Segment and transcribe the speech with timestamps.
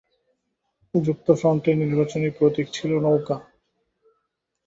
[0.93, 3.37] যুক্তফ্রন্টের নির্বাচনী প্রতীক ছিল 'নৌকা'।